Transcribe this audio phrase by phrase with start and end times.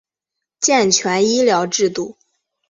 [0.59, 2.17] 健全医疗制度